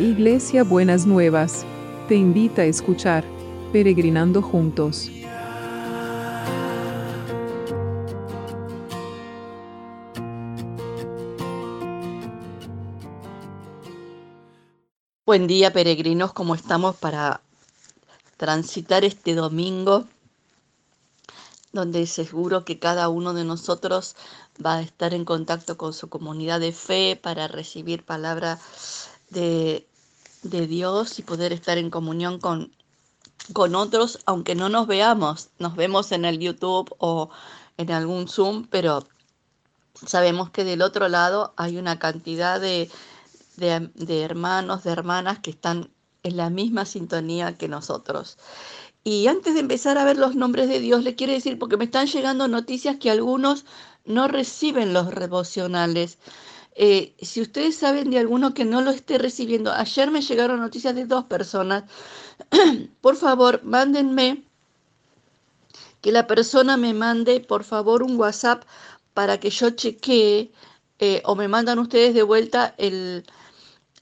[0.00, 1.66] Iglesia Buenas Nuevas,
[2.08, 3.22] te invita a escuchar
[3.70, 5.10] Peregrinando Juntos.
[15.26, 17.42] Buen día peregrinos, ¿cómo estamos para
[18.38, 20.06] transitar este domingo?
[21.74, 24.16] Donde seguro que cada uno de nosotros
[24.64, 28.58] va a estar en contacto con su comunidad de fe para recibir palabra
[29.28, 29.86] de,
[30.42, 32.72] de Dios y poder estar en comunión con,
[33.52, 35.50] con otros, aunque no nos veamos.
[35.58, 37.30] Nos vemos en el YouTube o
[37.76, 39.06] en algún Zoom, pero
[40.06, 42.90] sabemos que del otro lado hay una cantidad de
[43.60, 45.90] de, hermanos, de hermanas que están
[46.22, 48.38] en la misma sintonía que nosotros.
[49.04, 51.84] Y antes de empezar a ver los nombres de Dios, le quiero decir, porque me
[51.84, 53.64] están llegando noticias que algunos
[54.04, 56.18] no reciben los devocionales.
[56.82, 60.94] Eh, si ustedes saben de alguno que no lo esté recibiendo, ayer me llegaron noticias
[60.94, 61.84] de dos personas.
[63.02, 64.44] por favor, mándenme,
[66.00, 68.64] que la persona me mande, por favor, un WhatsApp
[69.12, 70.52] para que yo chequee,
[70.98, 73.26] eh, o me mandan ustedes de vuelta el,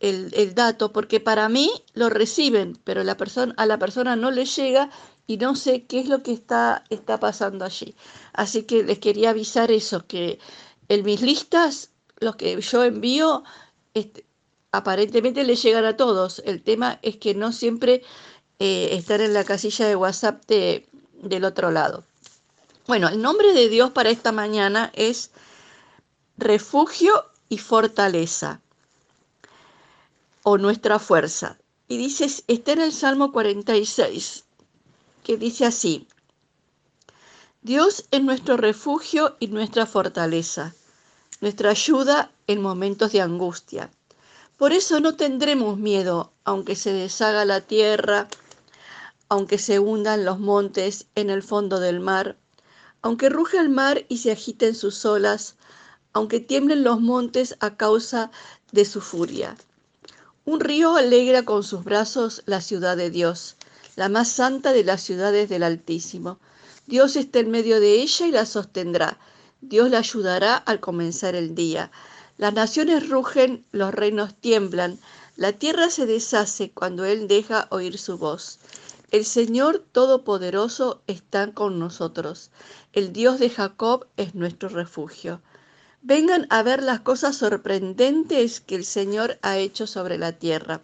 [0.00, 4.44] el, dato, porque para mí lo reciben, pero la persona, a la persona no le
[4.44, 4.90] llega
[5.26, 7.94] y no sé qué es lo que está, está pasando allí.
[8.34, 10.38] Así que les quería avisar eso, que
[10.88, 13.44] en mis listas, los que yo envío,
[13.94, 14.24] este,
[14.72, 16.42] aparentemente le llegan a todos.
[16.44, 18.02] El tema es que no siempre
[18.58, 22.04] eh, están en la casilla de WhatsApp de, del otro lado.
[22.86, 25.30] Bueno, el nombre de Dios para esta mañana es
[26.36, 28.60] refugio y fortaleza
[30.42, 31.58] o nuestra fuerza.
[31.88, 34.44] Y dice, está en el Salmo 46,
[35.24, 36.06] que dice así,
[37.62, 40.74] Dios es nuestro refugio y nuestra fortaleza,
[41.40, 43.90] nuestra ayuda en momentos de angustia.
[44.56, 48.28] Por eso no tendremos miedo, aunque se deshaga la tierra,
[49.28, 52.36] aunque se hundan los montes en el fondo del mar,
[53.02, 55.56] aunque ruja el mar y se agiten sus olas,
[56.12, 58.30] aunque tiemblen los montes a causa
[58.72, 59.56] de su furia.
[60.44, 63.56] Un río alegra con sus brazos la ciudad de Dios,
[63.96, 66.38] la más santa de las ciudades del Altísimo.
[66.86, 69.18] Dios está en medio de ella y la sostendrá.
[69.60, 71.90] Dios la ayudará al comenzar el día.
[72.38, 74.98] Las naciones rugen, los reinos tiemblan,
[75.36, 78.58] la tierra se deshace cuando Él deja oír su voz.
[79.10, 82.50] El Señor Todopoderoso está con nosotros.
[82.92, 85.40] El Dios de Jacob es nuestro refugio.
[86.02, 90.80] Vengan a ver las cosas sorprendentes que el Señor ha hecho sobre la tierra.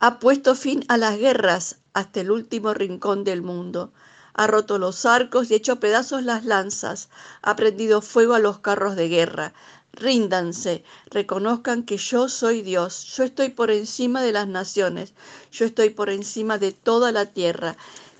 [0.00, 3.92] Ha puesto fin a las guerras hasta el último rincón del mundo.
[4.38, 7.08] Ha roto los arcos y hecho pedazos las lanzas.
[7.42, 9.52] Ha prendido fuego a los carros de guerra.
[9.92, 13.02] Ríndanse, reconozcan que yo soy Dios.
[13.16, 15.12] Yo estoy por encima de las naciones.
[15.50, 17.76] Yo estoy por encima de toda la tierra.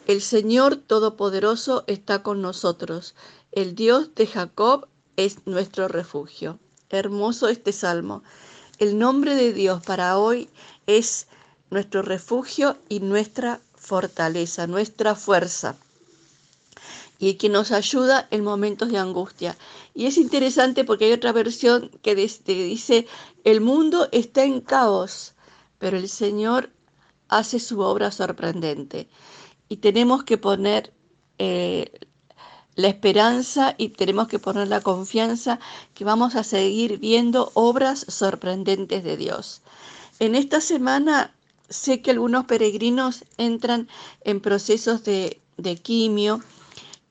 [0.09, 3.15] El Señor Todopoderoso está con nosotros.
[3.53, 6.59] El Dios de Jacob es nuestro refugio.
[6.91, 8.25] Hermoso este salmo.
[8.81, 10.51] El nombre de Dios para hoy
[10.89, 11.29] es
[11.71, 15.77] nuestro refugio y nuestra fortaleza, nuestra fuerza
[17.19, 19.57] y que nos ayuda en momentos de angustia.
[19.95, 23.07] Y es interesante porque hay otra versión que dice,
[23.45, 25.35] el mundo está en caos,
[25.79, 26.71] pero el Señor
[27.29, 29.09] hace su obra sorprendente.
[29.69, 30.93] Y tenemos que poner
[31.39, 31.91] eh,
[32.77, 35.59] la esperanza y tenemos que poner la confianza
[35.95, 39.63] que vamos a seguir viendo obras sorprendentes de Dios.
[40.21, 41.35] En esta semana
[41.69, 43.89] sé que algunos peregrinos entran
[44.23, 46.41] en procesos de, de quimio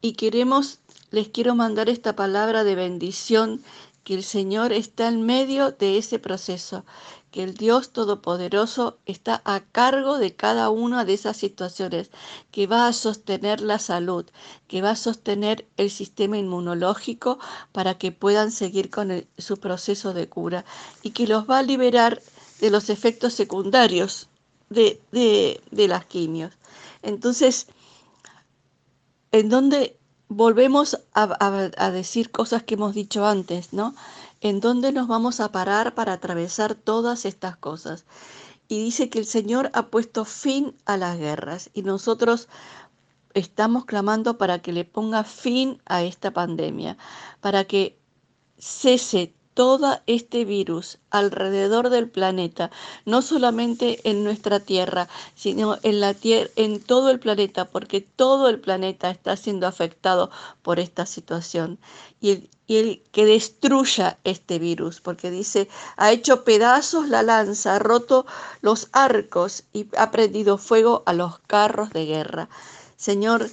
[0.02, 0.80] y queremos,
[1.12, 3.64] les quiero mandar esta palabra de bendición
[4.04, 6.86] que el Señor está en medio de ese proceso,
[7.32, 12.10] que el Dios Todopoderoso está a cargo de cada una de esas situaciones,
[12.52, 14.26] que va a sostener la salud,
[14.68, 17.38] que va a sostener el sistema inmunológico
[17.74, 20.64] para que puedan seguir con su proceso de cura
[21.04, 22.22] y que los va a liberar
[22.62, 24.30] de los efectos secundarios
[24.70, 26.54] de, de las quimios.
[27.02, 27.68] Entonces,
[29.32, 33.96] en donde volvemos a, decir cosas que hemos dicho antes, ¿no?
[34.42, 38.06] ¿En dónde nos vamos a parar para atravesar todas estas cosas?
[38.68, 42.50] Y dice que el Señor ha puesto fin a las guerras y nosotros
[43.34, 46.98] estamos clamando para que le ponga fin a esta pandemia,
[47.40, 47.98] para que
[48.58, 52.70] cese todo este virus alrededor del planeta,
[53.06, 58.50] no solamente en nuestra Tierra, sino en, la tierra, en todo el planeta, porque todo
[58.50, 60.30] el planeta está siendo afectado
[60.62, 61.80] por esta situación.
[62.22, 68.28] Y el, que destruya este virus, porque dice, ha hecho pedazos la lanza, ha roto
[68.62, 72.48] los arcos y ha prendido fuego a los carros de guerra.
[72.96, 73.50] Señor,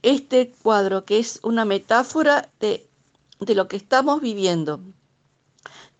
[0.00, 2.88] este cuadro que es una metáfora de
[3.54, 4.80] lo que estamos viviendo,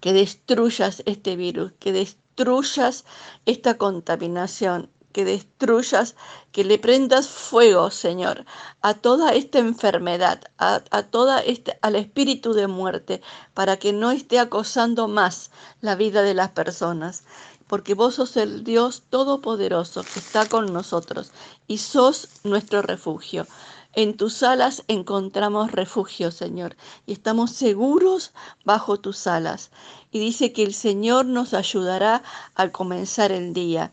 [0.03, 3.05] que destruyas este virus, que destruyas
[3.47, 6.17] esta contaminación, que destruyas,
[6.51, 8.45] que le prendas fuego, Señor,
[8.81, 13.23] a toda esta enfermedad, a, toda este, al espíritu de muerte,
[13.55, 17.23] para que no esté acosando más la vida de las personas.
[17.69, 21.31] Porque vos sos el Dios todopoderoso que está con nosotros
[21.69, 23.47] y sos nuestro refugio.
[23.95, 28.33] En tus alas encontramos refugio, Señor, y estamos seguros
[28.65, 29.71] bajo tus alas.
[30.11, 32.23] Y dice que el Señor nos ayudará
[32.55, 33.93] al comenzar el día.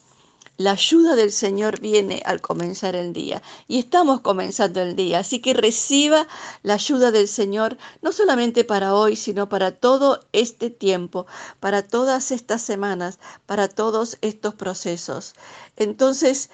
[0.55, 5.39] La ayuda del Señor viene al comenzar el día y estamos comenzando el día, así
[5.39, 6.27] que reciba
[6.63, 11.27] la ayuda del Señor no solamente para hoy, sino para todo este tiempo,
[11.61, 15.33] para todas estas semanas, para todos estos procesos.
[15.77, 16.49] Entonces,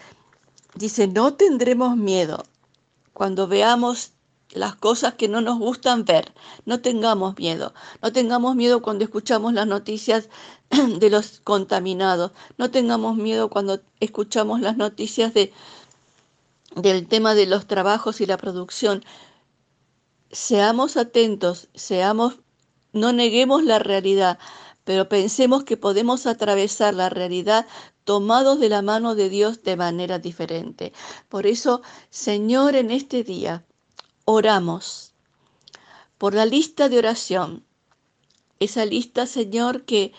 [0.75, 2.43] dice, no tendremos miedo,
[3.15, 4.11] cuando veamos
[4.49, 6.33] las cosas que no nos gustan ver.
[6.65, 7.73] No tengamos miedo.
[8.01, 10.27] No tengamos miedo cuando escuchamos las noticias
[10.69, 12.31] de los contaminados.
[12.57, 15.53] No tengamos miedo cuando escuchamos las noticias de,
[16.75, 19.05] del tema de los trabajos y la producción.
[20.29, 22.35] Seamos atentos, seamos,
[22.91, 24.39] no neguemos la realidad,
[24.83, 27.65] pero pensemos que podemos atravesar la realidad
[28.05, 30.93] tomados de la mano de Dios de manera diferente.
[31.27, 33.65] Por eso, Señor, en este día
[34.23, 35.13] oramos
[36.17, 37.65] por la lista de oración.
[38.59, 40.13] Esa lista, Señor, que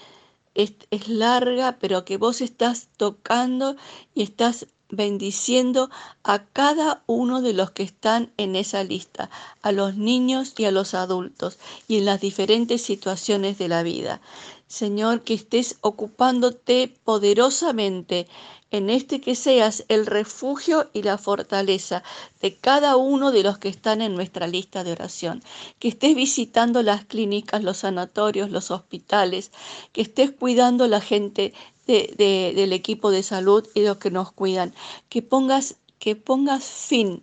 [0.54, 3.76] es, larga, pero que vos estás tocando
[4.14, 5.90] y estás bendiciendo
[6.22, 9.30] a cada uno de los que están en esa lista,
[9.62, 11.58] a los niños y a los adultos,
[11.88, 14.20] y en las diferentes situaciones de la vida.
[14.68, 18.26] Señor, que estés ocupándote poderosamente
[18.72, 22.02] en este que seas el refugio y la fortaleza
[22.40, 25.42] de cada uno de los que están en nuestra lista de oración.
[25.78, 29.52] Que estés visitando las clínicas, los sanatorios, los hospitales,
[29.92, 31.54] que estés cuidando la gente
[31.86, 34.74] del equipo de salud y los que nos cuidan.
[35.08, 37.22] Que pongas, que pongas fin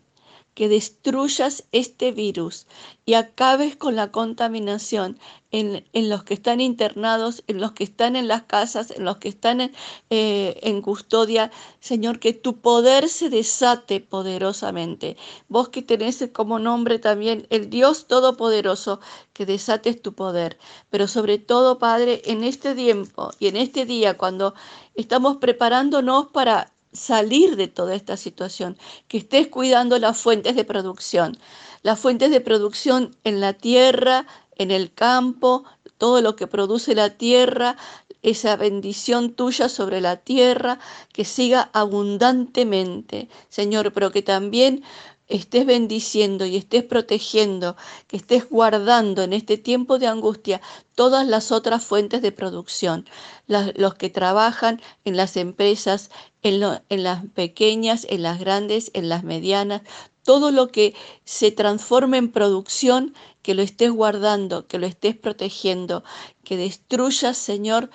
[0.54, 2.68] que destruyas este virus
[3.06, 5.20] y acabes con la contaminación
[5.52, 9.30] en, los que están internados, en los que están en las casas, en los que
[9.30, 9.74] están en,
[10.10, 11.52] eh, en, custodia.
[11.80, 15.16] Señor, que tu poder se desate poderosamente.
[15.50, 19.00] Vos que tenés como nombre también el Dios Todopoderoso,
[19.34, 20.58] que desates tu poder.
[20.90, 24.56] Pero sobre todo, Padre, en este tiempo y en este día, cuando
[24.96, 31.38] estamos preparándonos para salir de toda esta situación, que estés cuidando las fuentes de producción,
[31.82, 34.26] las fuentes de producción en la tierra,
[34.58, 35.64] en el campo,
[35.98, 37.78] todo lo que produce la tierra,
[38.22, 40.80] esa bendición tuya sobre la tierra,
[41.12, 44.84] que siga abundantemente, Señor, pero que también
[45.34, 47.76] estés bendiciendo y estés protegiendo,
[48.08, 50.62] que estés guardando en este tiempo de angustia
[50.94, 53.10] todas las otras fuentes de producción,
[53.48, 56.12] los que trabajan en las empresas,
[56.44, 59.82] en, las pequeñas, en las grandes, en las medianas,
[60.22, 60.94] todo lo que
[61.26, 66.04] se transforme en producción, que lo estés guardando, que lo estés protegiendo,
[66.44, 67.90] que destruyas, Señor,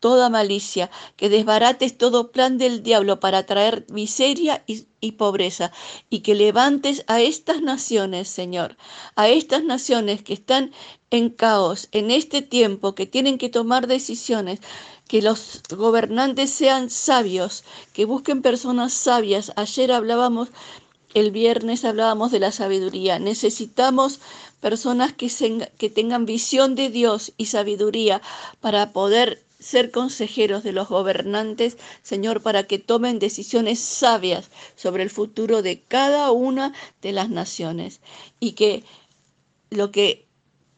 [0.00, 5.72] toda malicia, que desbarates todo plan del diablo para traer miseria y, pobreza,
[6.10, 8.76] y que levantes a estas naciones, Señor,
[9.16, 10.72] a estas naciones que están
[11.10, 14.60] en caos en este tiempo, que tienen que tomar decisiones,
[15.08, 19.52] que los gobernantes sean sabios, que busquen personas sabias.
[19.56, 20.50] Ayer hablábamos,
[21.14, 23.18] el viernes hablábamos de la sabiduría.
[23.18, 24.20] Necesitamos
[24.60, 28.20] personas que, tengan visión de Dios y sabiduría
[28.60, 35.10] para poder ser consejeros de los gobernantes, Señor, para que tomen decisiones sabias sobre el
[35.10, 36.72] futuro de cada una
[37.02, 38.00] de las naciones
[38.40, 38.84] y que
[39.70, 40.28] lo que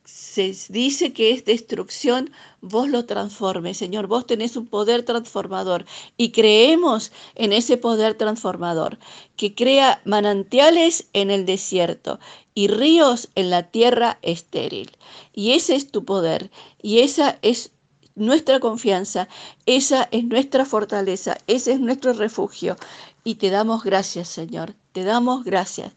[0.04, 4.06] se dice que es destrucción, vos lo transformes, Señor.
[4.06, 5.84] Vos tenés un poder transformador
[6.16, 8.98] y creemos en ese poder transformador
[9.36, 12.18] que crea manantiales en el desierto
[12.54, 14.90] y ríos en la tierra estéril.
[15.32, 16.50] Y ese es tu poder
[16.82, 17.72] y esa es
[18.20, 19.28] nuestra confianza,
[19.66, 22.76] esa es nuestra fortaleza, ese es nuestro refugio.
[23.24, 25.92] Y te damos gracias, Señor, te damos gracias.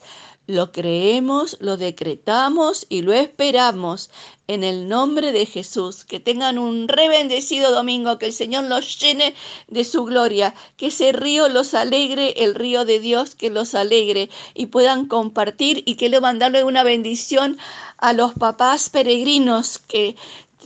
[0.46, 4.10] Lo creemos, lo decretamos y lo esperamos
[4.48, 6.04] en el nombre de Jesús.
[6.04, 9.36] Que tengan un rebendecido domingo, que el Señor los llene
[9.70, 14.30] de su gloria, que ese río los alegre, el río de Dios que los alegre
[14.54, 17.58] y puedan compartir y que le mandarle una bendición
[17.98, 20.18] a los papás peregrinos, que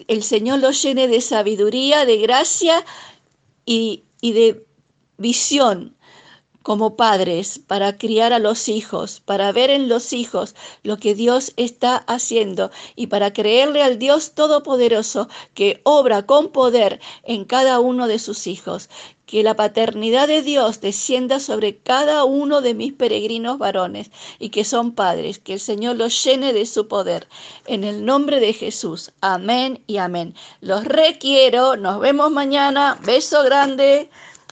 [0.07, 2.85] el Señor los llene de sabiduría, de gracia
[3.65, 4.65] y, y de
[5.17, 5.97] visión
[6.67, 11.53] como padres para criar a los hijos, para ver en los hijos lo que Dios
[11.55, 18.05] está haciendo y para creerle al Dios Todopoderoso que obra con poder en cada uno
[18.07, 18.89] de sus hijos.
[19.27, 24.63] Que la paternidad de Dios descienda sobre cada uno de mis peregrinos varones y que
[24.63, 27.27] son padres, que el Señor los llene de su poder.
[27.67, 29.11] En el nombre de Jesús.
[29.21, 30.33] Amén y amén.
[30.61, 31.75] Los requiero.
[31.75, 32.97] Nos vemos mañana.
[33.05, 34.09] Beso grande.